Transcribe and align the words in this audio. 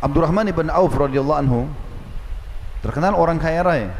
Abdurrahman 0.00 0.48
ibn 0.52 0.68
Auf 0.68 0.92
radhiyallahu 0.92 1.40
anhu 1.40 1.60
terkenal 2.84 3.16
orang 3.16 3.40
kaya 3.40 3.64
raya. 3.64 3.90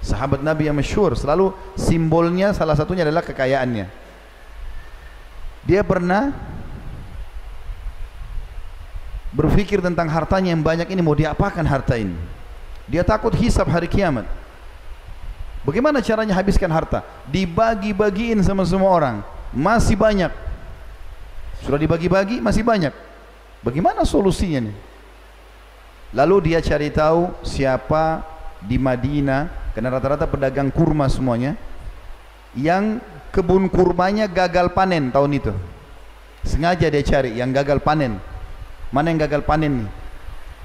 Sahabat 0.00 0.40
Nabi 0.40 0.64
yang 0.64 0.76
masyhur, 0.78 1.12
selalu 1.12 1.52
simbolnya 1.76 2.56
salah 2.56 2.72
satunya 2.72 3.04
adalah 3.04 3.20
kekayaannya. 3.20 3.84
Dia 5.68 5.84
pernah 5.84 6.32
berfikir 9.30 9.84
tentang 9.84 10.08
hartanya 10.08 10.56
yang 10.56 10.64
banyak 10.64 10.88
ini 10.88 11.04
mau 11.04 11.12
diapakan 11.12 11.62
harta 11.68 12.00
ini. 12.00 12.16
Dia 12.88 13.04
takut 13.04 13.36
hisab 13.36 13.68
hari 13.68 13.86
kiamat. 13.86 14.24
Bagaimana 15.60 16.00
caranya 16.00 16.32
habiskan 16.32 16.72
harta? 16.72 17.04
Dibagi-bagiin 17.28 18.40
sama 18.40 18.64
semua 18.64 18.88
orang. 18.88 19.20
Masih 19.52 20.00
banyak. 20.00 20.32
Sudah 21.60 21.76
dibagi-bagi, 21.76 22.40
masih 22.40 22.64
banyak. 22.64 22.96
Bagaimana 23.60 24.08
solusinya 24.08 24.64
nih? 24.64 24.89
Lalu 26.10 26.50
dia 26.50 26.58
cari 26.58 26.90
tahu 26.90 27.30
siapa 27.46 28.26
di 28.58 28.76
Madinah, 28.76 29.72
karena 29.72 29.88
rata-rata 29.94 30.26
pedagang 30.26 30.74
kurma 30.74 31.06
semuanya, 31.06 31.54
yang 32.58 32.98
kebun 33.30 33.70
kurmanya 33.70 34.26
gagal 34.26 34.74
panen 34.74 35.14
tahun 35.14 35.38
itu. 35.38 35.52
Sengaja 36.42 36.90
dia 36.90 37.04
cari 37.04 37.38
yang 37.38 37.54
gagal 37.54 37.78
panen. 37.78 38.18
Mana 38.90 39.14
yang 39.14 39.22
gagal 39.22 39.46
panen 39.46 39.86
nih? 39.86 39.90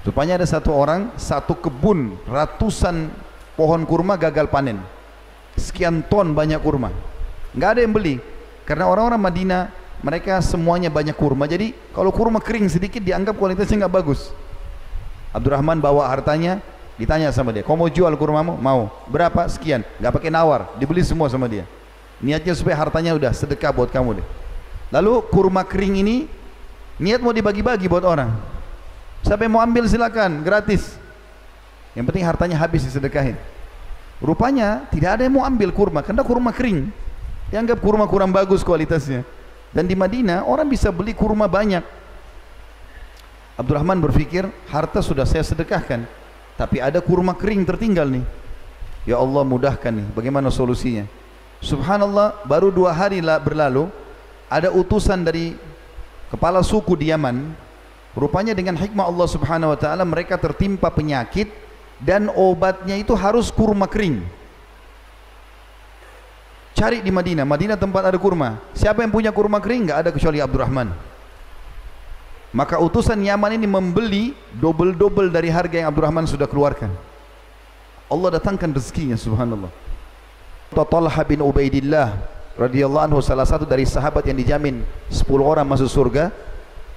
Rupanya 0.06 0.38
ada 0.42 0.48
satu 0.50 0.74
orang, 0.74 1.14
satu 1.18 1.58
kebun, 1.58 2.18
ratusan 2.26 3.10
pohon 3.54 3.82
kurma 3.86 4.18
gagal 4.18 4.50
panen. 4.50 4.82
Sekian 5.58 6.02
ton 6.06 6.34
banyak 6.34 6.62
kurma. 6.62 6.90
Enggak 7.54 7.78
ada 7.78 7.82
yang 7.86 7.94
beli. 7.94 8.16
Karena 8.66 8.90
orang-orang 8.90 9.22
Madinah 9.22 9.62
mereka 10.02 10.42
semuanya 10.42 10.90
banyak 10.90 11.14
kurma. 11.14 11.46
Jadi 11.46 11.74
kalau 11.94 12.10
kurma 12.10 12.42
kering 12.42 12.70
sedikit 12.70 13.02
dianggap 13.02 13.38
kualitasnya 13.38 13.86
enggak 13.86 13.94
bagus. 13.94 14.34
Abdurrahman 15.36 15.84
bawa 15.84 16.08
hartanya, 16.08 16.64
ditanya 16.96 17.28
sama 17.36 17.52
dia, 17.52 17.60
"Kau 17.60 17.76
mau 17.76 17.92
jual 17.92 18.16
kurmamu?" 18.16 18.56
"Mau." 18.56 18.88
"Berapa?" 19.12 19.44
"Sekian." 19.52 19.84
Enggak 20.00 20.16
pakai 20.16 20.32
nawar, 20.32 20.72
dibeli 20.80 21.04
semua 21.04 21.28
sama 21.28 21.52
dia. 21.52 21.68
Niatnya 22.24 22.56
supaya 22.56 22.80
hartanya 22.80 23.12
udah 23.20 23.36
sedekah 23.36 23.76
buat 23.76 23.92
kamu 23.92 24.24
deh. 24.24 24.28
Lalu 24.96 25.20
kurma 25.28 25.68
kering 25.68 26.00
ini 26.00 26.32
niat 26.96 27.20
mau 27.20 27.36
dibagi-bagi 27.36 27.92
buat 27.92 28.08
orang. 28.08 28.32
Siapa 29.28 29.44
yang 29.44 29.60
mau 29.60 29.62
ambil 29.66 29.84
silakan, 29.92 30.40
gratis. 30.40 30.96
Yang 31.92 32.06
penting 32.12 32.24
hartanya 32.24 32.56
habis 32.56 32.88
disedekahin. 32.88 33.36
Rupanya 34.24 34.88
tidak 34.96 35.20
ada 35.20 35.28
yang 35.28 35.36
mau 35.36 35.44
ambil 35.44 35.76
kurma 35.76 36.00
karena 36.00 36.24
kurma 36.24 36.56
kering. 36.56 36.88
Dianggap 37.52 37.84
kurma 37.84 38.08
kurang 38.08 38.32
bagus 38.32 38.64
kualitasnya. 38.64 39.28
Dan 39.76 39.92
di 39.92 39.96
Madinah 39.98 40.48
orang 40.48 40.72
bisa 40.72 40.88
beli 40.88 41.12
kurma 41.12 41.52
banyak. 41.52 41.84
Abdurrahman 43.56 44.04
berfikir 44.04 44.52
harta 44.68 45.00
sudah 45.00 45.24
saya 45.24 45.40
sedekahkan, 45.40 46.04
tapi 46.60 46.84
ada 46.84 47.00
kurma 47.00 47.32
kering 47.32 47.64
tertinggal 47.64 48.08
nih. 48.12 48.26
Ya 49.08 49.16
Allah 49.16 49.48
mudahkan 49.48 49.96
nih. 49.96 50.08
Bagaimana 50.12 50.52
solusinya? 50.52 51.08
Subhanallah 51.64 52.44
baru 52.44 52.68
dua 52.68 52.92
hari 52.92 53.24
berlalu 53.24 53.88
ada 54.52 54.70
utusan 54.76 55.24
dari 55.24 55.56
kepala 56.28 56.60
suku 56.60 57.00
di 57.00 57.16
Yaman. 57.16 57.56
Rupanya 58.16 58.56
dengan 58.56 58.80
hikmah 58.80 59.08
Allah 59.08 59.28
Subhanahu 59.28 59.76
Wa 59.76 59.80
Taala 59.80 60.04
mereka 60.08 60.40
tertimpa 60.40 60.88
penyakit 60.88 61.52
dan 62.00 62.32
obatnya 62.32 62.96
itu 62.96 63.16
harus 63.16 63.52
kurma 63.52 63.88
kering. 63.88 64.24
Cari 66.76 67.00
di 67.00 67.08
Madinah, 67.08 67.48
Madinah 67.48 67.80
tempat 67.80 68.04
ada 68.12 68.20
kurma. 68.20 68.60
Siapa 68.76 69.00
yang 69.00 69.12
punya 69.12 69.32
kurma 69.32 69.64
kering? 69.64 69.88
Enggak 69.88 70.00
ada 70.04 70.10
kecuali 70.12 70.44
Abdurrahman. 70.44 71.15
Maka 72.56 72.80
utusan 72.80 73.20
Yaman 73.20 73.60
ini 73.60 73.68
membeli 73.68 74.32
double-double 74.56 75.28
dari 75.28 75.52
harga 75.52 75.76
yang 75.76 75.92
Abdurrahman 75.92 76.24
sudah 76.24 76.48
keluarkan. 76.48 76.88
Allah 78.08 78.40
datangkan 78.40 78.72
rezekinya 78.72 79.20
subhanallah. 79.20 79.68
Talha 80.72 81.22
bin 81.28 81.44
Ubaidillah 81.44 82.16
radhiyallahu 82.56 83.12
anhu 83.12 83.20
salah 83.20 83.44
satu 83.44 83.68
dari 83.68 83.84
sahabat 83.84 84.24
yang 84.32 84.40
dijamin 84.40 84.88
10 85.12 85.28
orang 85.44 85.68
masuk 85.68 85.92
surga. 85.92 86.32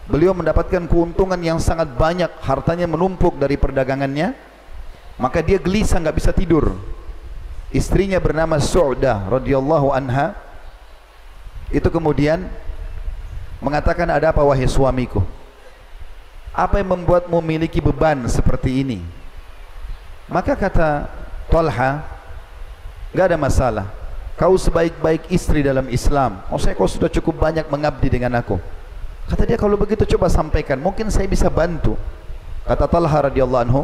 Beliau 0.07 0.31
mendapatkan 0.33 0.87
keuntungan 0.87 1.37
yang 1.43 1.59
sangat 1.59 1.91
banyak, 1.99 2.31
hartanya 2.41 2.87
menumpuk 2.87 3.35
dari 3.37 3.59
perdagangannya 3.59 4.49
maka 5.19 5.43
dia 5.43 5.59
gelisah 5.59 5.99
enggak 5.99 6.17
bisa 6.23 6.31
tidur 6.31 6.79
istrinya 7.75 8.23
bernama 8.23 8.57
Su'dah 8.63 9.27
radhiyallahu 9.29 9.91
anha 9.91 10.33
itu 11.75 11.85
kemudian 11.91 12.47
mengatakan 13.59 14.09
ada 14.09 14.31
apa 14.31 14.41
wahai 14.41 14.65
suamiku 14.71 15.21
apa 16.59 16.83
yang 16.83 16.91
membuatmu 16.91 17.39
memiliki 17.39 17.79
beban 17.79 18.27
seperti 18.27 18.83
ini? 18.83 18.99
Maka 20.27 20.59
kata 20.59 21.07
Talha 21.47 22.03
enggak 23.15 23.27
ada 23.31 23.39
masalah. 23.39 23.87
Kau 24.35 24.59
sebaik-baik 24.59 25.31
istri 25.31 25.63
dalam 25.63 25.87
Islam. 25.87 26.43
Oh 26.51 26.59
saya 26.59 26.75
kau 26.75 26.91
sudah 26.91 27.07
cukup 27.07 27.39
banyak 27.39 27.63
mengabdi 27.71 28.11
dengan 28.11 28.43
aku. 28.43 28.59
Kata 29.31 29.47
dia 29.47 29.55
kalau 29.55 29.79
begitu 29.79 30.03
coba 30.19 30.27
sampaikan. 30.27 30.83
Mungkin 30.83 31.15
saya 31.15 31.31
bisa 31.31 31.47
bantu. 31.47 31.95
Kata 32.67 32.91
Talha 32.91 33.31
radhiyallahu 33.31 33.65
anhu 33.71 33.83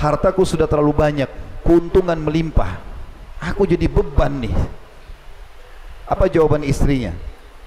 hartaku 0.00 0.48
sudah 0.48 0.64
terlalu 0.64 0.96
banyak. 0.96 1.30
Keuntungan 1.60 2.16
melimpah. 2.16 2.80
Aku 3.52 3.68
jadi 3.68 3.84
beban 3.84 4.32
nih. 4.48 4.56
Apa 6.08 6.24
jawaban 6.28 6.64
istrinya? 6.64 7.12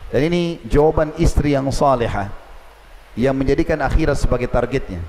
Dan 0.10 0.30
ini 0.30 0.62
jawaban 0.66 1.14
istri 1.18 1.54
yang 1.58 1.70
salihah 1.74 2.43
yang 3.14 3.38
menjadikan 3.38 3.80
akhirat 3.82 4.18
sebagai 4.18 4.50
targetnya. 4.50 5.02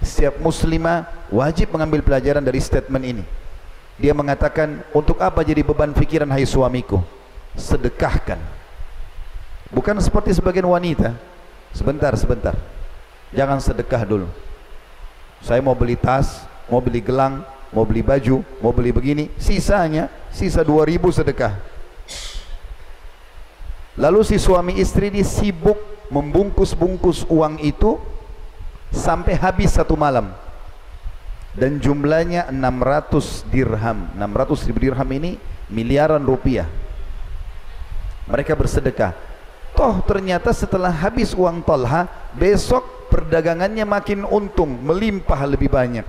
Setiap 0.00 0.36
muslimah 0.42 1.08
wajib 1.32 1.72
mengambil 1.72 2.04
pelajaran 2.04 2.44
dari 2.44 2.60
statement 2.60 3.04
ini. 3.04 3.24
Dia 3.96 4.10
mengatakan 4.10 4.82
untuk 4.90 5.22
apa 5.22 5.46
jadi 5.46 5.62
beban 5.62 5.94
fikiran 5.94 6.28
hai 6.34 6.42
suamiku? 6.42 6.98
Sedekahkan. 7.54 8.42
Bukan 9.70 9.96
seperti 10.02 10.34
sebagian 10.34 10.66
wanita. 10.66 11.14
Sebentar 11.70 12.10
sebentar. 12.18 12.58
Jangan 13.30 13.62
sedekah 13.62 14.02
dulu. 14.02 14.28
Saya 15.42 15.62
mau 15.62 15.74
beli 15.78 15.94
tas 15.94 16.46
mau 16.68 16.80
beli 16.80 17.00
gelang, 17.04 17.44
mau 17.72 17.84
beli 17.84 18.00
baju, 18.00 18.40
mau 18.60 18.72
beli 18.72 18.90
begini, 18.94 19.28
sisanya 19.36 20.08
sisa 20.32 20.64
2000 20.64 21.00
sedekah. 21.12 21.54
Lalu 23.94 24.26
si 24.26 24.36
suami 24.42 24.82
istri 24.82 25.06
ini 25.06 25.22
sibuk 25.22 25.78
membungkus-bungkus 26.14 27.26
uang 27.26 27.58
itu 27.58 27.98
sampai 28.94 29.34
habis 29.34 29.74
satu 29.74 29.98
malam. 29.98 30.30
Dan 31.58 31.82
jumlahnya 31.82 32.50
600 32.50 33.50
dirham. 33.50 34.10
600 34.14 34.66
ribu 34.70 34.78
dirham 34.90 35.10
ini 35.10 35.38
miliaran 35.66 36.22
rupiah. 36.22 36.70
Mereka 38.30 38.54
bersedekah. 38.54 39.14
Toh 39.74 39.98
ternyata 40.06 40.54
setelah 40.54 40.90
habis 40.90 41.34
uang 41.34 41.66
Talha, 41.66 42.06
besok 42.38 43.10
perdagangannya 43.10 43.82
makin 43.82 44.22
untung, 44.22 44.70
melimpah 44.82 45.42
lebih 45.50 45.66
banyak. 45.66 46.06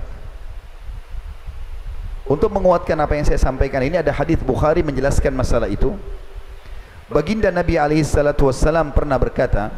Untuk 2.26 2.50
menguatkan 2.50 2.98
apa 2.98 3.14
yang 3.14 3.26
saya 3.26 3.38
sampaikan 3.38 3.82
ini 3.86 4.02
ada 4.02 4.10
hadis 4.10 4.38
Bukhari 4.42 4.82
menjelaskan 4.82 5.30
masalah 5.30 5.70
itu. 5.70 5.94
Baginda 7.06 7.54
Nabi 7.54 7.78
alaihi 7.78 8.02
salatu 8.02 8.50
wasallam 8.50 8.90
pernah 8.90 9.14
berkata, 9.14 9.70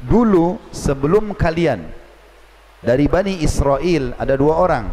"Dulu 0.00 0.56
sebelum 0.72 1.36
kalian 1.36 1.84
dari 2.80 3.04
Bani 3.04 3.44
Israel 3.44 4.16
ada 4.16 4.34
dua 4.36 4.56
orang 4.56 4.88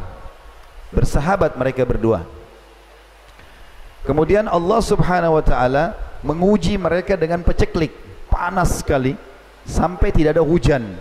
bersahabat 0.91 1.55
mereka 1.55 1.87
berdua. 1.87 2.27
Kemudian 4.03 4.47
Allah 4.47 4.79
Subhanahu 4.83 5.39
wa 5.39 5.43
taala 5.43 5.95
menguji 6.23 6.79
mereka 6.79 7.15
dengan 7.15 7.43
peceklik, 7.43 7.91
panas 8.31 8.83
sekali 8.83 9.15
sampai 9.67 10.11
tidak 10.15 10.39
ada 10.39 10.43
hujan 10.43 10.95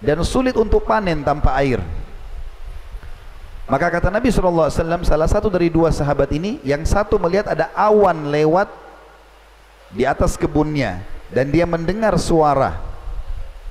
dan 0.00 0.20
sulit 0.24 0.56
untuk 0.56 0.84
panen 0.84 1.24
tanpa 1.24 1.56
air." 1.60 1.80
Maka 3.72 3.88
kata 3.88 4.12
Nabi 4.12 4.28
SAW, 4.28 4.68
salah 5.00 5.28
satu 5.30 5.48
dari 5.48 5.72
dua 5.72 5.88
sahabat 5.88 6.28
ini, 6.34 6.60
yang 6.60 6.84
satu 6.84 7.16
melihat 7.16 7.56
ada 7.56 7.72
awan 7.72 8.28
lewat 8.28 8.68
di 9.88 10.04
atas 10.04 10.36
kebunnya. 10.36 11.00
Dan 11.32 11.48
dia 11.48 11.64
mendengar 11.64 12.12
suara. 12.20 12.91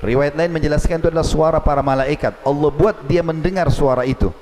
Riwayat 0.01 0.33
lain 0.33 0.49
menjelaskan 0.49 0.97
itu 0.97 1.07
adalah 1.13 1.25
suara 1.25 1.61
para 1.61 1.85
malaikat. 1.85 2.41
Allah 2.41 2.71
buat 2.73 3.05
dia 3.05 3.21
mendengar 3.21 3.69
suara 3.69 4.01
itu. 4.01 4.33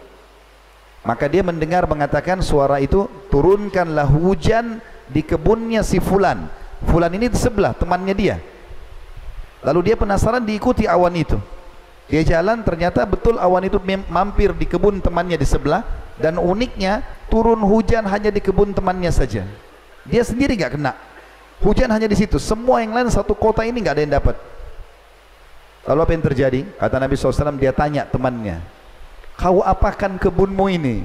Maka 1.04 1.28
dia 1.28 1.44
mendengar 1.44 1.84
mengatakan 1.84 2.40
suara 2.40 2.80
itu, 2.80 3.08
turunkanlah 3.28 4.08
hujan 4.08 4.80
di 5.12 5.20
kebunnya 5.20 5.84
si 5.84 6.00
Fulan. 6.00 6.48
Fulan 6.88 7.12
ini 7.12 7.28
di 7.28 7.36
sebelah, 7.36 7.76
temannya 7.76 8.16
dia. 8.16 8.36
Lalu 9.60 9.92
dia 9.92 9.96
penasaran 10.00 10.44
diikuti 10.48 10.88
awan 10.88 11.12
itu. 11.20 11.36
Dia 12.08 12.24
jalan 12.24 12.64
ternyata 12.64 13.04
betul 13.04 13.36
awan 13.38 13.68
itu 13.68 13.78
mampir 14.10 14.56
di 14.56 14.66
kebun 14.66 14.98
temannya 15.04 15.38
di 15.38 15.46
sebelah 15.46 15.86
dan 16.18 16.42
uniknya 16.42 17.06
turun 17.30 17.62
hujan 17.62 18.02
hanya 18.08 18.34
di 18.34 18.42
kebun 18.42 18.74
temannya 18.74 19.12
saja. 19.14 19.46
Dia 20.08 20.24
sendiri 20.26 20.58
enggak 20.58 20.80
kena. 20.80 20.98
Hujan 21.62 21.92
hanya 21.92 22.08
di 22.08 22.18
situ. 22.18 22.40
Semua 22.42 22.82
yang 22.82 22.96
lain 22.96 23.12
satu 23.12 23.36
kota 23.36 23.62
ini 23.68 23.84
enggak 23.84 24.00
ada 24.00 24.02
yang 24.02 24.14
dapat. 24.18 24.36
Lalu 25.90 26.00
apa 26.06 26.12
yang 26.14 26.26
terjadi? 26.30 26.60
Kata 26.78 27.02
Nabi 27.02 27.18
SAW, 27.18 27.58
dia 27.58 27.74
tanya 27.74 28.06
temannya, 28.06 28.62
kau 29.34 29.66
apakan 29.66 30.22
kebunmu 30.22 30.70
ini? 30.70 31.02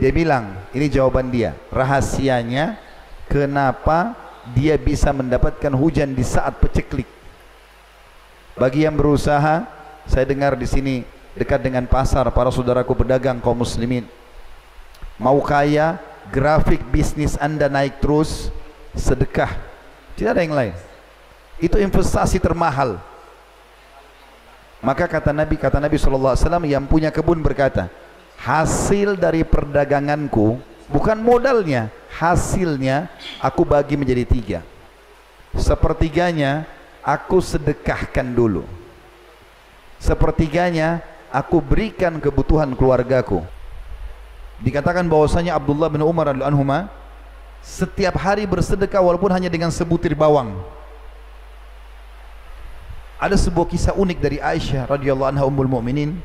Dia 0.00 0.08
bilang, 0.08 0.56
ini 0.72 0.88
jawaban 0.88 1.28
dia. 1.28 1.52
Rahasianya, 1.68 2.80
kenapa 3.28 4.16
dia 4.56 4.80
bisa 4.80 5.12
mendapatkan 5.12 5.68
hujan 5.76 6.16
di 6.16 6.24
saat 6.24 6.56
peceklik? 6.56 7.04
Bagi 8.56 8.88
yang 8.88 8.96
berusaha, 8.96 9.68
saya 10.08 10.24
dengar 10.24 10.56
di 10.56 10.64
sini 10.64 11.04
dekat 11.36 11.60
dengan 11.60 11.84
pasar 11.84 12.24
para 12.32 12.48
saudaraku 12.48 12.96
pedagang 12.96 13.36
kaum 13.36 13.60
muslimin. 13.60 14.08
Mau 15.20 15.44
kaya, 15.44 16.00
grafik 16.32 16.80
bisnis 16.88 17.36
anda 17.36 17.68
naik 17.68 18.00
terus, 18.00 18.48
sedekah. 18.96 19.52
Tidak 20.16 20.32
ada 20.32 20.40
yang 20.40 20.56
lain. 20.56 20.72
Itu 21.60 21.76
investasi 21.76 22.40
termahal. 22.40 22.96
Maka 24.86 25.10
kata 25.10 25.34
Nabi 25.34 25.58
kata 25.58 25.82
Nabi 25.82 25.98
wasallam 25.98 26.62
yang 26.70 26.86
punya 26.86 27.10
kebun 27.10 27.42
berkata, 27.42 27.90
hasil 28.38 29.18
dari 29.18 29.42
perdaganganku 29.42 30.62
bukan 30.86 31.18
modalnya, 31.18 31.90
hasilnya 32.14 33.10
aku 33.42 33.66
bagi 33.66 33.98
menjadi 33.98 34.22
tiga. 34.22 34.60
Sepertiganya 35.58 36.70
aku 37.02 37.42
sedekahkan 37.42 38.30
dulu. 38.30 38.62
Sepertiganya 39.98 41.02
aku 41.34 41.58
berikan 41.58 42.22
kebutuhan 42.22 42.70
keluargaku. 42.78 43.42
Dikatakan 44.62 45.10
bahwasanya 45.10 45.58
Abdullah 45.58 45.90
bin 45.90 46.06
Umar 46.06 46.30
radhiyallahu 46.30 46.62
anhu 46.62 46.86
setiap 47.58 48.14
hari 48.22 48.46
bersedekah 48.46 49.02
walaupun 49.02 49.34
hanya 49.34 49.50
dengan 49.50 49.74
sebutir 49.74 50.14
bawang. 50.14 50.54
Ada 53.16 53.40
sebuah 53.40 53.64
kisah 53.72 53.96
unik 53.96 54.18
dari 54.20 54.38
Aisyah 54.44 54.92
radhiyallahu 54.92 55.28
anha 55.32 55.44
ummul 55.48 55.68
mukminin. 55.68 56.20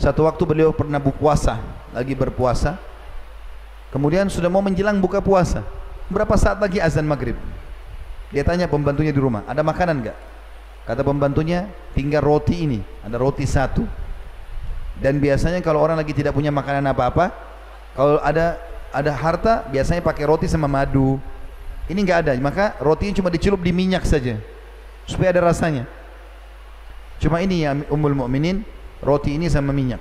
Satu 0.00 0.24
waktu 0.24 0.44
beliau 0.48 0.72
pernah 0.72 0.96
berpuasa, 0.96 1.60
lagi 1.92 2.16
berpuasa. 2.16 2.80
Kemudian 3.92 4.28
sudah 4.32 4.48
mau 4.48 4.64
menjelang 4.64 4.96
buka 5.00 5.20
puasa. 5.20 5.64
Berapa 6.08 6.36
saat 6.36 6.60
lagi 6.60 6.80
azan 6.80 7.04
maghrib? 7.04 7.36
Dia 8.32 8.44
tanya 8.44 8.64
pembantunya 8.68 9.12
di 9.12 9.20
rumah, 9.20 9.44
ada 9.44 9.60
makanan 9.60 10.04
enggak? 10.04 10.18
Kata 10.88 11.02
pembantunya, 11.02 11.66
tinggal 11.92 12.22
roti 12.22 12.64
ini. 12.64 12.80
Ada 13.02 13.16
roti 13.18 13.44
satu. 13.44 13.84
Dan 14.96 15.20
biasanya 15.20 15.60
kalau 15.60 15.84
orang 15.84 16.00
lagi 16.00 16.16
tidak 16.16 16.32
punya 16.32 16.48
makanan 16.48 16.86
apa-apa, 16.88 17.34
kalau 17.92 18.16
ada 18.24 18.56
ada 18.94 19.12
harta, 19.12 19.68
biasanya 19.68 20.00
pakai 20.00 20.24
roti 20.24 20.48
sama 20.48 20.64
madu. 20.64 21.20
Ini 21.92 21.98
enggak 22.00 22.18
ada, 22.24 22.32
maka 22.40 22.72
roti 22.80 23.12
ini 23.12 23.14
cuma 23.18 23.28
dicelup 23.28 23.60
di 23.60 23.74
minyak 23.74 24.08
saja. 24.08 24.40
Supaya 25.04 25.30
ada 25.36 25.52
rasanya. 25.52 25.84
Cuma 27.16 27.40
ini 27.40 27.64
ya 27.64 27.72
Ummul 27.88 28.12
Mukminin, 28.12 28.60
roti 29.00 29.36
ini 29.36 29.48
sama 29.48 29.72
minyak. 29.72 30.00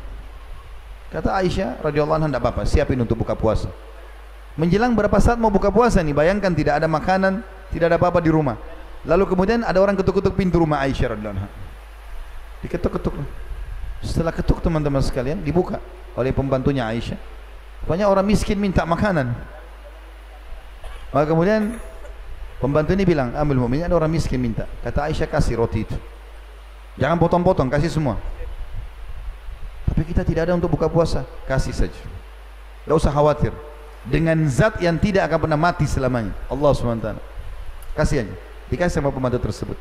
Kata 1.11 1.31
Aisyah 1.39 1.79
radhiyallahu 1.79 2.17
anha, 2.19 2.27
"Tidak 2.27 2.41
apa-apa, 2.43 2.61
siapin 2.67 2.99
untuk 2.99 3.23
buka 3.23 3.37
puasa." 3.37 3.71
Menjelang 4.55 4.95
berapa 4.95 5.15
saat 5.19 5.35
mau 5.35 5.51
buka 5.51 5.67
puasa 5.71 5.99
nih? 5.99 6.15
Bayangkan 6.15 6.51
tidak 6.55 6.79
ada 6.79 6.87
makanan, 6.87 7.43
tidak 7.71 7.91
ada 7.91 7.97
apa-apa 7.99 8.23
di 8.23 8.31
rumah. 8.31 8.55
Lalu 9.03 9.27
kemudian 9.27 9.61
ada 9.67 9.79
orang 9.83 9.99
ketuk-ketuk 9.99 10.33
pintu 10.35 10.63
rumah 10.63 10.79
Aisyah 10.83 11.15
radhiyallahu 11.15 11.35
anha. 11.39 11.49
Diketuk-ketuk. 12.63 13.15
Setelah 13.99 14.31
ketuk 14.31 14.63
teman-teman 14.63 15.03
sekalian, 15.03 15.43
dibuka 15.43 15.79
oleh 16.15 16.31
pembantunya 16.31 16.87
Aisyah. 16.87 17.19
Banyak 17.85 18.07
orang 18.07 18.25
miskin 18.25 18.57
minta 18.57 18.87
makanan. 18.87 19.35
Maka 21.13 21.25
kemudian 21.31 21.77
pembantu 22.57 22.91
ini 22.95 23.03
bilang, 23.05 23.35
"Ambil 23.35 23.61
mu'min, 23.61 23.85
ada 23.85 23.93
orang 23.93 24.09
miskin 24.09 24.41
minta." 24.41 24.65
Kata 24.81 25.05
Aisyah, 25.11 25.27
"Kasih 25.29 25.59
roti 25.59 25.85
itu." 25.85 25.95
Jangan 26.95 27.19
potong-potong, 27.19 27.67
kasih 27.67 27.91
semua. 27.91 28.15
Tapi 29.85 30.01
kita 30.07 30.23
tidak 30.23 30.49
ada 30.49 30.53
untuk 30.55 30.71
buka 30.71 30.87
puasa, 30.87 31.27
kasih 31.47 31.75
saja. 31.75 32.01
Tidak 32.83 32.95
usah 32.95 33.11
khawatir. 33.11 33.51
Dengan 34.05 34.37
zat 34.47 34.77
yang 34.79 35.01
tidak 35.01 35.27
akan 35.27 35.49
pernah 35.49 35.59
mati 35.59 35.89
selamanya. 35.89 36.31
Allah 36.45 36.71
SWT. 36.71 37.09
Kasih 37.97 38.27
aja. 38.27 38.35
Dikasih 38.69 39.01
sama 39.01 39.09
pembantu 39.09 39.41
tersebut. 39.41 39.77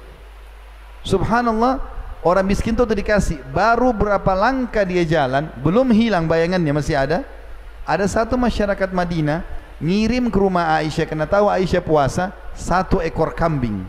Subhanallah, 1.04 1.84
orang 2.24 2.48
miskin 2.48 2.72
itu 2.72 2.84
dikasih. 2.84 3.44
Baru 3.52 3.92
berapa 3.92 4.32
langkah 4.32 4.82
dia 4.88 5.04
jalan, 5.04 5.52
belum 5.60 5.92
hilang 5.92 6.24
bayangannya, 6.24 6.72
masih 6.72 6.96
ada. 6.96 7.22
Ada 7.84 8.08
satu 8.08 8.40
masyarakat 8.40 8.88
Madinah, 8.96 9.44
ngirim 9.76 10.32
ke 10.32 10.38
rumah 10.40 10.80
Aisyah, 10.80 11.04
kena 11.04 11.28
tahu 11.28 11.52
Aisyah 11.52 11.84
puasa, 11.84 12.32
satu 12.56 13.04
ekor 13.04 13.36
kambing. 13.36 13.84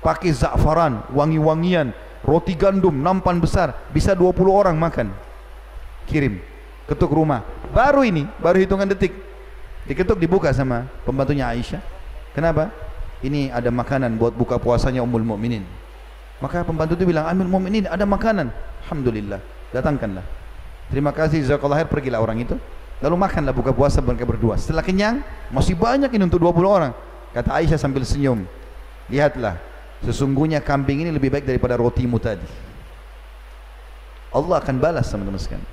Pakai 0.00 0.32
za'faran, 0.32 1.04
wangi-wangian, 1.12 1.92
roti 2.30 2.54
gandum 2.54 2.94
nampan 2.94 3.42
besar 3.42 3.74
bisa 3.90 4.14
20 4.14 4.30
orang 4.46 4.78
makan. 4.78 5.10
Kirim. 6.06 6.38
Ketuk 6.86 7.10
rumah. 7.10 7.42
Baru 7.74 8.06
ini 8.06 8.30
baru 8.38 8.62
hitungan 8.62 8.86
detik. 8.86 9.10
Diketuk 9.90 10.22
dibuka 10.22 10.54
sama 10.54 10.86
pembantunya 11.02 11.50
Aisyah. 11.50 11.82
Kenapa? 12.30 12.70
Ini 13.26 13.50
ada 13.50 13.74
makanan 13.74 14.14
buat 14.14 14.30
buka 14.30 14.62
puasanya 14.62 15.02
Ummul 15.02 15.26
Mukminin 15.26 15.66
maka 16.40 16.64
pembantu 16.64 16.96
itu 16.96 17.04
bilang 17.04 17.28
Ummul 17.28 17.60
Mukminin 17.60 17.84
ada 17.86 18.08
makanan. 18.08 18.48
Alhamdulillah. 18.88 19.38
Datangkanlah. 19.70 20.24
Terima 20.88 21.14
kasih 21.14 21.44
jazakallahu 21.46 21.84
khair 21.84 21.88
pergilah 21.92 22.18
orang 22.18 22.42
itu. 22.42 22.56
Lalu 23.00 23.16
makanlah 23.16 23.54
buka 23.54 23.70
puasa 23.70 24.00
mereka 24.02 24.26
berdua. 24.26 24.56
Setelah 24.56 24.82
kenyang 24.82 25.22
masih 25.52 25.76
banyak 25.76 26.10
ini 26.10 26.26
untuk 26.26 26.40
20 26.42 26.66
orang. 26.66 26.92
Kata 27.30 27.54
Aisyah 27.60 27.78
sambil 27.78 28.02
senyum 28.02 28.42
lihatlah 29.06 29.60
Sesungguhnya 30.00 30.64
kambing 30.64 31.04
ini 31.04 31.10
lebih 31.12 31.28
baik 31.28 31.44
daripada 31.44 31.76
rotimu 31.76 32.16
tadi. 32.16 32.46
Allah 34.30 34.56
akan 34.62 34.76
balas 34.80 35.10
teman-teman 35.10 35.40
sekalian. 35.42 35.66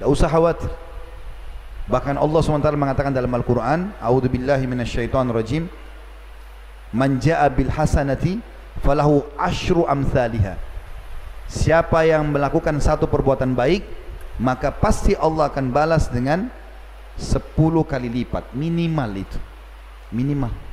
Tak 0.00 0.08
usah 0.08 0.28
khawatir. 0.30 0.70
Bahkan 1.90 2.14
Allah 2.14 2.40
SWT 2.40 2.78
mengatakan 2.78 3.10
dalam 3.10 3.30
Al-Quran, 3.34 3.90
A'udhu 3.98 4.30
billahi 4.30 4.64
minasyaitan 4.70 5.28
rajim, 5.34 5.66
Man 6.94 7.18
ja'a 7.18 7.50
bil 7.50 7.68
hasanati, 7.72 8.38
falahu 8.80 9.26
ashru 9.36 9.84
amthaliha. 9.84 10.56
Siapa 11.50 12.06
yang 12.06 12.32
melakukan 12.32 12.78
satu 12.80 13.10
perbuatan 13.10 13.52
baik, 13.52 13.84
maka 14.40 14.72
pasti 14.72 15.12
Allah 15.18 15.52
akan 15.52 15.68
balas 15.68 16.08
dengan 16.08 16.48
sepuluh 17.18 17.84
kali 17.84 18.08
lipat. 18.08 18.56
Minimal 18.56 19.10
itu. 19.20 19.38
Minimal. 20.14 20.71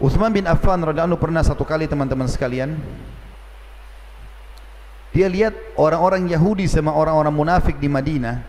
Uthman 0.00 0.32
bin 0.32 0.48
Affan 0.48 0.80
radhiyallahu 0.80 1.20
pernah 1.20 1.44
satu 1.44 1.60
kali 1.60 1.84
teman-teman 1.84 2.24
sekalian 2.24 2.72
dia 5.12 5.28
lihat 5.28 5.52
orang-orang 5.76 6.24
Yahudi 6.24 6.64
sama 6.64 6.96
orang-orang 6.96 7.28
munafik 7.36 7.76
di 7.76 7.84
Madinah 7.84 8.40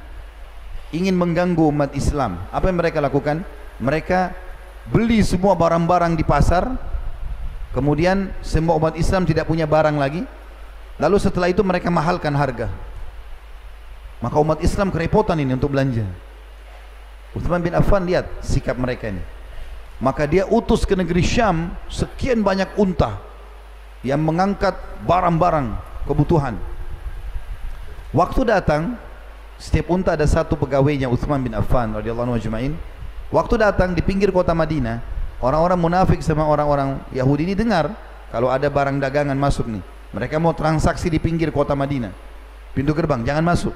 ingin 0.96 1.12
mengganggu 1.12 1.67
umat 1.67 1.91
Islam. 1.91 2.39
Apa 2.55 2.72
yang 2.72 2.79
mereka 2.79 3.03
lakukan? 3.03 3.43
Mereka 3.84 4.31
beli 4.96 5.20
semua 5.27 5.51
barang-barang 5.60 6.15
di 6.15 6.24
pasar. 6.24 6.72
Kemudian 7.75 8.31
semua 8.39 8.79
umat 8.79 8.96
Islam 8.96 9.27
tidak 9.27 9.43
punya 9.51 9.67
barang 9.67 10.00
lagi. 10.00 10.24
Lalu 11.03 11.17
setelah 11.20 11.51
itu 11.51 11.65
mereka 11.67 11.91
mahalkan 11.91 12.31
harga. 12.31 12.72
Maka 14.24 14.38
umat 14.39 14.63
Islam 14.63 14.88
kerepotan 14.88 15.36
ini 15.41 15.51
untuk 15.58 15.75
belanja. 15.75 16.08
Uthman 17.36 17.60
bin 17.60 17.75
Affan 17.75 18.08
lihat 18.08 18.29
sikap 18.39 18.79
mereka 18.79 19.12
ini 19.12 19.40
maka 20.01 20.25
dia 20.25 20.50
utus 20.50 20.84
ke 20.84 20.98
negeri 20.98 21.22
Syam 21.22 21.77
sekian 21.86 22.41
banyak 22.41 22.74
unta 22.75 23.22
yang 24.01 24.17
mengangkat 24.17 24.74
barang-barang 25.05 25.77
kebutuhan. 26.10 26.58
Waktu 28.12 28.41
datang 28.50 28.98
setiap 29.62 29.93
unta 29.93 30.17
ada 30.17 30.25
satu 30.25 30.58
pegawainya 30.58 31.05
Uthman 31.05 31.46
bin 31.46 31.53
Affan 31.53 31.93
radhiyallahu 31.93 32.34
anhu 32.34 32.75
waktu 33.29 33.55
datang 33.62 33.93
di 33.93 34.01
pinggir 34.01 34.34
kota 34.34 34.58
Madinah 34.58 35.00
orang-orang 35.38 35.77
munafik 35.77 36.20
sama 36.25 36.50
orang-orang 36.50 36.98
Yahudi 37.13 37.46
ini 37.46 37.55
dengar 37.55 37.93
kalau 38.34 38.50
ada 38.50 38.67
barang 38.67 38.98
dagangan 38.98 39.38
masuk 39.38 39.70
nih 39.70 39.86
mereka 40.12 40.41
mau 40.41 40.51
transaksi 40.51 41.08
di 41.08 41.22
pinggir 41.22 41.53
kota 41.55 41.72
Madinah. 41.72 42.12
Pintu 42.75 42.91
gerbang 42.91 43.24
jangan 43.24 43.43
masuk. 43.48 43.75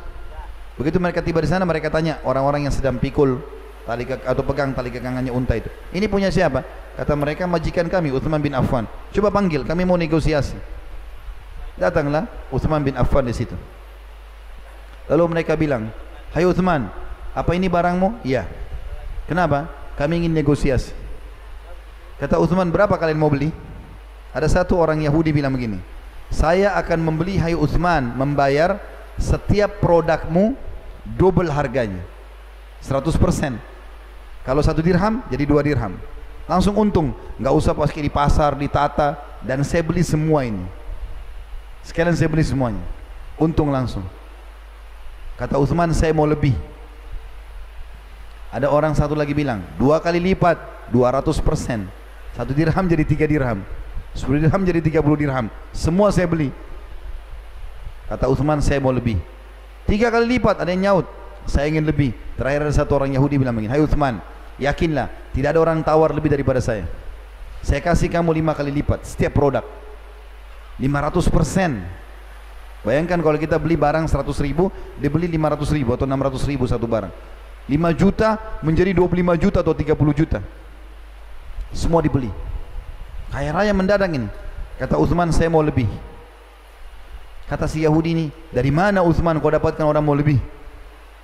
Begitu 0.75 0.99
mereka 0.99 1.23
tiba 1.23 1.39
di 1.39 1.47
sana 1.47 1.63
mereka 1.63 1.87
tanya 1.87 2.19
orang-orang 2.27 2.67
yang 2.67 2.73
sedang 2.75 2.99
pikul 2.99 3.39
tali 3.85 4.03
atau 4.09 4.43
pegang 4.43 4.73
tali 4.73 4.89
kekangannya 4.89 5.29
unta 5.29 5.53
itu. 5.53 5.69
Ini 5.93 6.09
punya 6.09 6.33
siapa? 6.33 6.65
Kata 6.97 7.13
mereka 7.13 7.45
majikan 7.45 7.85
kami 7.85 8.09
Uthman 8.09 8.41
bin 8.41 8.57
Affan. 8.57 8.89
Coba 9.13 9.29
panggil, 9.29 9.61
kami 9.61 9.85
mau 9.85 9.95
negosiasi. 9.95 10.57
Datanglah 11.77 12.25
Uthman 12.49 12.81
bin 12.81 12.97
Affan 12.97 13.29
di 13.29 13.35
situ. 13.35 13.53
Lalu 15.05 15.37
mereka 15.37 15.53
bilang, 15.53 15.93
"Hai 16.33 16.47
Uthman, 16.49 16.89
apa 17.37 17.51
ini 17.53 17.69
barangmu?" 17.69 18.25
"Iya." 18.25 18.49
"Kenapa?" 19.29 19.69
"Kami 19.99 20.25
ingin 20.25 20.33
negosiasi." 20.33 20.95
Kata 22.17 22.41
Uthman, 22.41 22.73
"Berapa 22.73 22.97
kalian 22.97 23.19
mau 23.21 23.29
beli?" 23.29 23.53
Ada 24.33 24.63
satu 24.63 24.79
orang 24.79 25.03
Yahudi 25.03 25.35
bilang 25.35 25.53
begini, 25.53 25.77
"Saya 26.33 26.73
akan 26.79 27.05
membeli 27.05 27.37
hai 27.37 27.53
Uthman 27.53 28.17
membayar 28.17 28.79
setiap 29.19 29.83
produkmu 29.83 30.55
double 31.05 31.51
harganya." 31.51 32.01
100%. 32.79 33.74
Kalau 34.45 34.61
satu 34.61 34.79
dirham 34.85 35.25
jadi 35.27 35.43
dua 35.43 35.65
dirham. 35.65 35.97
Langsung 36.45 36.77
untung. 36.77 37.17
Enggak 37.41 37.53
usah 37.57 37.73
pas 37.73 37.89
di 37.89 38.11
pasar 38.13 38.53
ditata, 38.53 39.17
dan 39.41 39.65
saya 39.65 39.81
beli 39.81 40.05
semua 40.05 40.45
ini. 40.45 40.61
Sekalian 41.81 42.13
saya 42.13 42.29
beli 42.29 42.45
semuanya. 42.45 42.81
Untung 43.41 43.73
langsung. 43.73 44.05
Kata 45.35 45.57
Uthman 45.57 45.91
saya 45.91 46.13
mau 46.13 46.29
lebih. 46.29 46.53
Ada 48.53 48.71
orang 48.71 48.95
satu 48.95 49.17
lagi 49.17 49.35
bilang, 49.35 49.59
dua 49.75 49.99
kali 49.99 50.21
lipat, 50.21 50.55
200 50.93 51.41
persen. 51.43 51.89
Satu 52.37 52.55
dirham 52.55 52.85
jadi 52.87 53.03
tiga 53.03 53.25
dirham. 53.27 53.59
Sepuluh 54.15 54.39
dirham 54.39 54.61
jadi 54.63 54.79
tiga 54.79 55.03
puluh 55.03 55.19
dirham. 55.19 55.51
Semua 55.75 56.07
saya 56.11 56.23
beli. 56.23 56.51
Kata 58.07 58.31
Uthman 58.31 58.63
saya 58.63 58.79
mau 58.79 58.95
lebih. 58.95 59.19
Tiga 59.83 60.07
kali 60.07 60.39
lipat 60.39 60.63
ada 60.63 60.71
yang 60.71 60.87
nyaut. 60.87 61.07
Saya 61.45 61.67
ingin 61.67 61.83
lebih. 61.83 62.15
Terakhir 62.39 62.65
ada 62.65 62.73
satu 62.73 62.95
orang 62.95 63.11
Yahudi 63.13 63.37
bilang 63.37 63.53
begini. 63.53 63.71
Hai 63.75 63.83
Uthman, 63.83 64.23
yakinlah 64.61 65.11
tidak 65.35 65.55
ada 65.55 65.59
orang 65.59 65.79
tawar 65.81 66.11
lebih 66.11 66.31
daripada 66.31 66.59
saya. 66.63 66.87
Saya 67.65 67.81
kasih 67.81 68.11
kamu 68.11 68.35
lima 68.41 68.53
kali 68.53 68.69
lipat 68.69 69.03
setiap 69.05 69.33
produk. 69.35 69.65
Lima 70.77 71.01
ratus 71.01 71.31
persen. 71.31 71.81
Bayangkan 72.85 73.17
kalau 73.17 73.39
kita 73.41 73.57
beli 73.57 73.73
barang 73.73 74.05
seratus 74.05 74.37
ribu, 74.37 74.69
dia 75.01 75.09
beli 75.09 75.25
lima 75.25 75.49
ratus 75.49 75.73
ribu 75.73 75.97
atau 75.97 76.05
enam 76.05 76.21
ratus 76.21 76.45
ribu 76.45 76.69
satu 76.69 76.85
barang. 76.85 77.09
Lima 77.65 77.89
juta 77.97 78.37
menjadi 78.61 78.93
dua 78.93 79.09
puluh 79.09 79.25
lima 79.25 79.33
juta 79.33 79.65
atau 79.65 79.73
tiga 79.73 79.97
puluh 79.97 80.13
juta 80.13 80.37
semua 81.75 81.99
dibeli 81.99 82.31
kaya 83.33 83.51
raya 83.51 83.75
mendadak 83.75 84.07
ini 84.15 84.31
kata 84.79 84.95
Uthman 84.95 85.27
saya 85.35 85.51
mau 85.51 85.59
lebih 85.59 85.89
kata 87.51 87.67
si 87.67 87.83
Yahudi 87.83 88.09
ini 88.15 88.25
dari 88.53 88.71
mana 88.71 89.03
Uthman 89.03 89.37
kau 89.43 89.51
dapatkan 89.51 89.83
orang 89.83 90.01
mau 90.01 90.15
lebih 90.15 90.39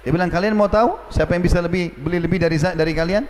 dia 0.02 0.10
bilang 0.10 0.34
kalian 0.34 0.58
mau 0.58 0.66
tahu 0.66 0.98
siapa 1.14 1.38
yang 1.38 1.44
bisa 1.46 1.62
lebih 1.62 1.94
beli 1.94 2.18
lebih 2.18 2.42
dari 2.42 2.58
dari 2.58 2.94
kalian? 2.98 3.24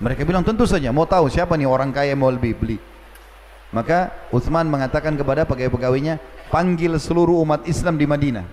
Mereka 0.00 0.24
bilang 0.24 0.42
tentu 0.42 0.64
saja 0.64 0.88
mau 0.90 1.04
tahu 1.04 1.28
siapa 1.28 1.54
nih 1.54 1.68
orang 1.68 1.92
kaya 1.92 2.16
mau 2.16 2.32
lebih 2.32 2.56
beli. 2.56 2.76
Maka 3.70 4.10
Uthman 4.30 4.64
mengatakan 4.70 5.18
kepada 5.18 5.44
pegawai-pegawainya 5.44 6.22
panggil 6.48 6.96
seluruh 6.96 7.42
umat 7.44 7.66
Islam 7.68 8.00
di 8.00 8.06
Madinah. 8.08 8.46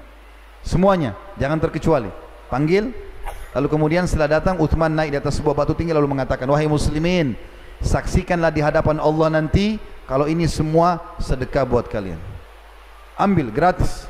Semuanya 0.65 1.15
jangan 1.39 1.57
terkecuali. 1.61 2.11
Panggil. 2.51 2.91
Lalu 3.51 3.67
kemudian 3.67 4.07
setelah 4.07 4.39
datang 4.39 4.59
Uthman 4.63 4.91
naik 4.91 5.11
di 5.11 5.19
atas 5.19 5.39
sebuah 5.39 5.51
batu 5.51 5.75
tinggi 5.75 5.91
lalu 5.91 6.07
mengatakan 6.07 6.47
wahai 6.47 6.71
muslimin 6.71 7.35
saksikanlah 7.83 8.53
di 8.53 8.63
hadapan 8.63 9.01
Allah 9.01 9.27
nanti 9.27 9.75
kalau 10.07 10.29
ini 10.29 10.47
semua 10.47 11.01
sedekah 11.19 11.65
buat 11.65 11.89
kalian. 11.89 12.19
Ambil 13.19 13.51
gratis 13.51 14.07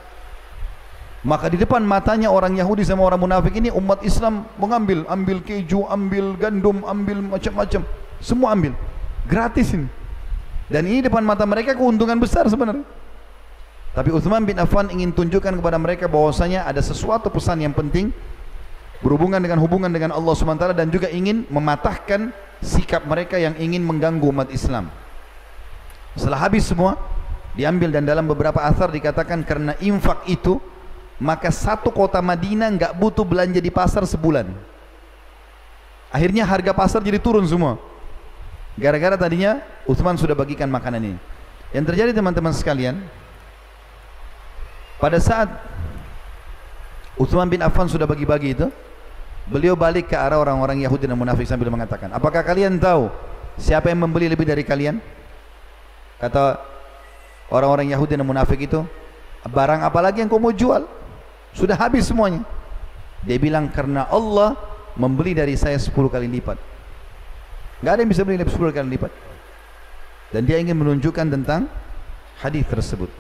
maka 1.21 1.53
di 1.53 1.57
depan 1.61 1.85
matanya 1.85 2.33
orang 2.33 2.57
Yahudi 2.57 2.81
sama 2.81 3.05
orang 3.05 3.21
munafik 3.21 3.53
ini 3.53 3.69
umat 3.69 4.01
Islam 4.01 4.49
mengambil 4.57 5.05
ambil 5.05 5.37
keju, 5.45 5.85
ambil 5.85 6.33
gandum, 6.33 6.81
ambil 6.81 7.21
macam-macam. 7.21 7.85
Semua 8.17 8.57
ambil. 8.57 8.73
Gratis 9.29 9.69
ini. 9.77 9.85
Dan 10.65 10.89
ini 10.89 11.05
depan 11.05 11.21
mata 11.21 11.45
mereka 11.45 11.77
keuntungan 11.77 12.17
besar 12.17 12.49
sebenarnya. 12.49 12.81
Tapi 13.91 14.09
Uthman 14.09 14.47
bin 14.47 14.57
Affan 14.57 14.87
ingin 14.89 15.11
tunjukkan 15.11 15.59
kepada 15.59 15.75
mereka 15.75 16.07
bahwasanya 16.07 16.63
ada 16.63 16.79
sesuatu 16.79 17.27
pesan 17.27 17.59
yang 17.59 17.75
penting 17.75 18.09
berhubungan 19.03 19.43
dengan 19.43 19.59
hubungan 19.59 19.91
dengan 19.91 20.15
Allah 20.15 20.31
SWT 20.31 20.71
dan 20.71 20.87
juga 20.87 21.11
ingin 21.11 21.43
mematahkan 21.51 22.31
sikap 22.63 23.03
mereka 23.03 23.35
yang 23.35 23.57
ingin 23.59 23.83
mengganggu 23.83 24.23
umat 24.31 24.47
Islam. 24.53 24.87
Setelah 26.15 26.39
habis 26.39 26.63
semua, 26.65 26.95
diambil 27.51 27.91
dan 27.91 28.07
dalam 28.07 28.25
beberapa 28.31 28.63
asar 28.63 28.95
dikatakan 28.95 29.43
karena 29.43 29.75
infak 29.83 30.23
itu, 30.31 30.63
maka 31.21 31.53
satu 31.53 31.93
kota 31.93 32.17
Madinah 32.17 32.73
enggak 32.73 32.91
butuh 32.97 33.21
belanja 33.21 33.61
di 33.61 33.69
pasar 33.69 34.01
sebulan. 34.09 34.49
Akhirnya 36.09 36.43
harga 36.43 36.73
pasar 36.73 37.05
jadi 37.05 37.21
turun 37.21 37.45
semua. 37.45 37.77
Gara-gara 38.73 39.13
tadinya 39.13 39.61
Uthman 39.85 40.17
sudah 40.17 40.33
bagikan 40.33 40.65
makanan 40.67 41.13
ini. 41.13 41.19
Yang 41.71 41.93
terjadi 41.93 42.11
teman-teman 42.17 42.51
sekalian, 42.51 42.99
pada 44.97 45.21
saat 45.21 45.47
Uthman 47.15 47.47
bin 47.47 47.61
Affan 47.61 47.85
sudah 47.85 48.09
bagi-bagi 48.09 48.57
itu, 48.57 48.67
Beliau 49.49 49.73
balik 49.73 50.13
ke 50.13 50.15
arah 50.15 50.37
orang-orang 50.37 50.85
Yahudi 50.85 51.09
dan 51.09 51.17
munafik 51.17 51.49
sambil 51.49 51.73
mengatakan, 51.73 52.13
apakah 52.13 52.45
kalian 52.45 52.77
tahu 52.77 53.09
siapa 53.57 53.89
yang 53.89 54.05
membeli 54.05 54.29
lebih 54.29 54.45
dari 54.45 54.61
kalian? 54.61 55.01
Kata 56.21 56.61
orang-orang 57.49 57.89
Yahudi 57.89 58.13
dan 58.13 58.23
munafik 58.23 58.69
itu, 58.69 58.85
barang 59.49 59.81
apa 59.81 59.99
lagi 59.99 60.21
yang 60.21 60.29
kau 60.29 60.37
mau 60.37 60.53
jual? 60.53 60.85
Sudah 61.55 61.75
habis 61.75 62.07
semuanya. 62.07 62.43
Dia 63.21 63.37
bilang, 63.37 63.69
karena 63.69 64.07
Allah 64.09 64.57
membeli 64.97 65.37
dari 65.37 65.55
saya 65.55 65.77
10 65.77 65.91
kali 66.09 66.27
lipat. 66.27 66.57
Tidak 67.81 67.91
ada 67.91 68.01
yang 68.01 68.11
bisa 68.11 68.25
beli 68.25 68.37
10 68.41 68.51
kali 68.51 68.87
lipat. 68.97 69.11
Dan 70.31 70.47
dia 70.47 70.57
ingin 70.61 70.77
menunjukkan 70.79 71.27
tentang 71.27 71.67
hadis 72.39 72.63
tersebut. 72.69 73.11